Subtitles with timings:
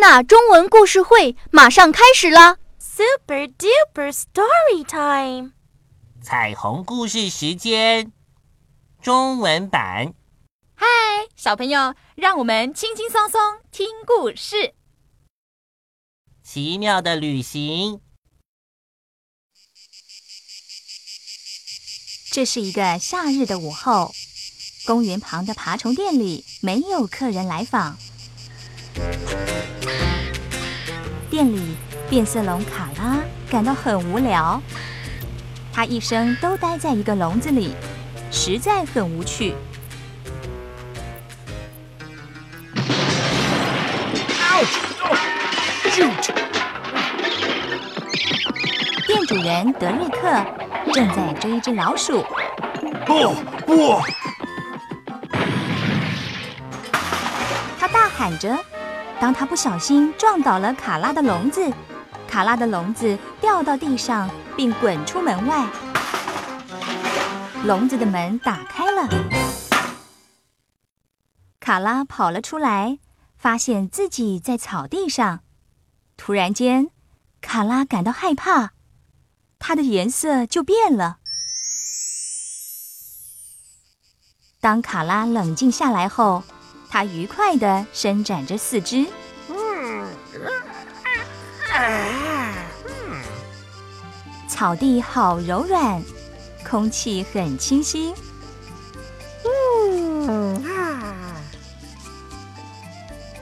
[0.00, 5.52] 纳中文故事会马上开始啦！Super duper story time！
[6.22, 8.10] 彩虹故事时间，
[9.02, 10.14] 中文版。
[10.74, 10.86] 嗨，
[11.36, 13.38] 小朋友，让我们轻轻松松
[13.70, 14.72] 听故事。
[16.42, 18.00] 奇妙的旅行。
[22.32, 24.14] 这是一个夏日的午后，
[24.86, 27.98] 公园旁的爬虫店里没有客人来访。
[31.30, 31.76] 店里，
[32.08, 33.18] 变色龙卡拉
[33.48, 34.60] 感到很无聊。
[35.72, 37.72] 他一生都待在一个笼子里，
[38.32, 39.54] 实在很无趣。
[49.06, 50.44] 店主人德瑞克
[50.92, 52.24] 正在追一只老鼠。
[53.06, 53.32] 不
[53.64, 54.00] 不！
[57.78, 58.58] 他大喊着。
[59.20, 61.70] 当他不小心撞倒了卡拉的笼子，
[62.26, 65.68] 卡拉的笼子掉到地上，并滚出门外。
[67.64, 69.06] 笼子的门打开了，
[71.60, 72.98] 卡拉跑了出来，
[73.36, 75.40] 发现自己在草地上。
[76.16, 76.88] 突然间，
[77.42, 78.70] 卡拉感到害怕，
[79.58, 81.18] 它的颜色就变了。
[84.60, 86.42] 当卡拉冷静下来后，
[86.88, 89.06] 它愉快地伸展着四肢，
[94.48, 96.02] 草地好柔软，
[96.68, 98.14] 空气很清新。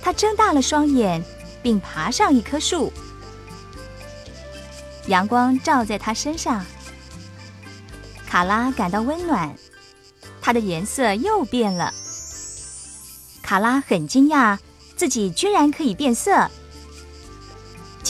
[0.00, 1.22] 它睁大了双眼，
[1.62, 2.92] 并爬上一棵树。
[5.06, 6.64] 阳光照在它身上，
[8.26, 9.52] 卡拉感到温暖，
[10.40, 11.92] 它的颜色又变了。
[13.42, 14.56] 卡拉很惊讶，
[14.96, 16.48] 自己居然可以变色。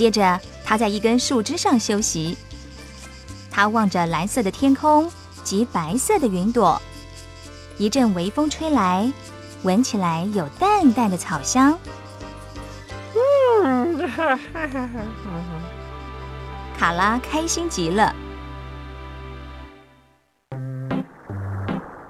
[0.01, 2.34] 接着，他在一根树枝上休息。
[3.51, 5.12] 他望着蓝色的天空
[5.45, 6.81] 及白色的云朵。
[7.77, 9.12] 一阵微风吹来，
[9.62, 11.78] 闻起来有淡淡的草香。
[13.62, 14.11] 嗯
[16.78, 18.17] 卡拉开心极了。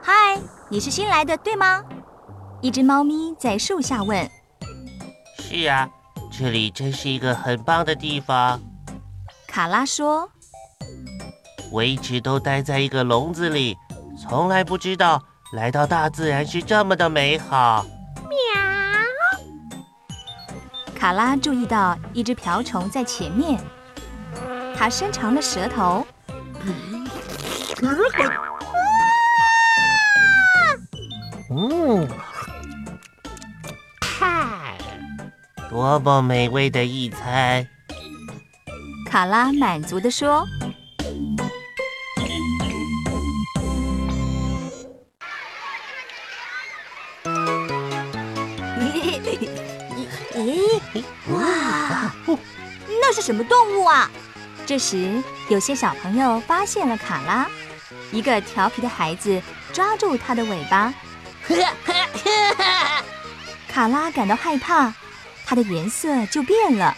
[0.01, 1.83] 嗨，你是新来的，对吗？
[2.61, 4.31] 一只猫咪在树下问
[5.43, 5.91] ：“是啊，
[6.31, 8.61] 这里真是一个很棒的地方。”
[9.47, 10.31] 卡拉说
[11.71, 13.77] ：“我一直都待在一个笼子里，
[14.19, 17.85] 从来不知道来到大自然是这么的美好。”
[18.31, 18.39] 喵！
[20.95, 23.59] 卡拉注意到一只瓢虫在前面，
[24.77, 26.07] 它伸长了舌头。
[26.63, 27.01] 嗯。
[35.81, 37.67] 多么美味的一餐！
[39.11, 40.45] 卡拉满足地说：
[51.33, 52.13] “哇，
[53.01, 54.11] 那是什么动物啊？”
[54.67, 57.49] 这时，有些小朋友发现了卡拉，
[58.13, 59.41] 一个调皮的孩子
[59.73, 60.93] 抓住它的尾巴，
[63.67, 64.93] 卡拉感到害怕。
[65.51, 66.97] 它的颜色就变了。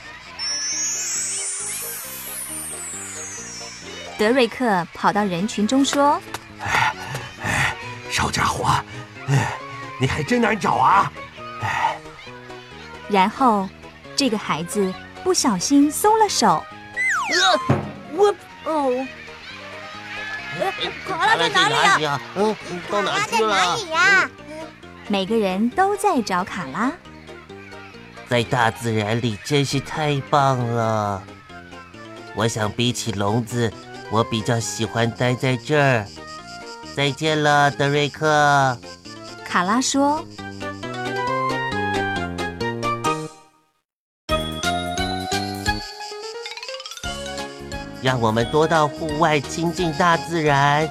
[4.19, 6.21] 德瑞克跑到人群中说
[6.61, 6.93] ：“哎
[7.43, 7.75] 哎，
[8.11, 8.69] 小家伙，
[9.27, 9.55] 哎，
[9.99, 11.11] 你还真难找啊！”
[11.65, 11.97] 哎，
[13.09, 13.67] 然后
[14.15, 14.93] 这个孩子
[15.25, 16.63] 不小心松了手。
[17.33, 17.59] 呃，
[18.13, 19.07] 我哦，
[21.09, 22.21] 卡拉在哪里呀？
[22.37, 22.55] 嗯，
[22.91, 23.57] 到哪去了？
[23.57, 24.31] 哪里呀？
[25.09, 26.93] 每个人都在找卡拉。
[28.33, 31.23] 在大自然里真是太棒了。
[32.35, 33.71] 我想比起笼子，
[34.11, 36.07] 我比较喜欢待在这儿。
[36.97, 38.79] 再见了，德瑞克。
[39.45, 40.25] 卡拉说
[48.01, 50.89] ：“让我们多到户外亲近大自然。”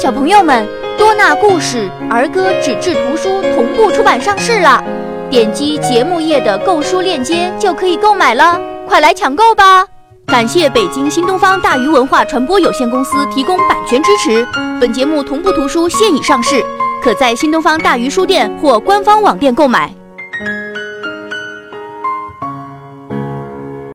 [0.00, 0.81] 小朋友们。
[0.98, 4.82] 多纳故事儿歌纸质图书同步出版上市了，
[5.30, 9.86] 点击节目页的购书链接就可以购买了，快来抢购吧！
[10.26, 14.46] 感谢北京新东方大鱼文化传播有限公司提供版权支持。
[14.80, 16.64] 本节目同步图书现已上市，
[17.02, 19.92] 可在新东方大鱼书店或官方网店购买。